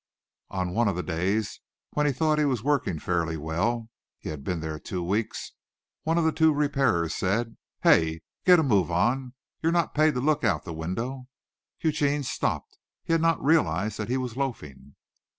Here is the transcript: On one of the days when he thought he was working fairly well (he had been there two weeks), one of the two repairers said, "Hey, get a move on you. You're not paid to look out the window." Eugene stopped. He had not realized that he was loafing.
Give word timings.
On 0.49 0.71
one 0.73 0.87
of 0.87 0.95
the 0.95 1.03
days 1.03 1.59
when 1.91 2.07
he 2.07 2.11
thought 2.11 2.39
he 2.39 2.45
was 2.45 2.63
working 2.63 2.97
fairly 2.97 3.37
well 3.37 3.87
(he 4.17 4.29
had 4.29 4.43
been 4.43 4.59
there 4.59 4.79
two 4.79 5.03
weeks), 5.03 5.51
one 6.01 6.17
of 6.17 6.23
the 6.23 6.31
two 6.31 6.51
repairers 6.51 7.13
said, 7.13 7.55
"Hey, 7.83 8.21
get 8.43 8.57
a 8.57 8.63
move 8.63 8.89
on 8.89 9.21
you. 9.21 9.33
You're 9.61 9.71
not 9.71 9.93
paid 9.93 10.15
to 10.15 10.19
look 10.19 10.43
out 10.43 10.65
the 10.65 10.73
window." 10.73 11.27
Eugene 11.81 12.23
stopped. 12.23 12.79
He 13.03 13.13
had 13.13 13.21
not 13.21 13.45
realized 13.45 13.99
that 13.99 14.09
he 14.09 14.17
was 14.17 14.35
loafing. 14.35 14.95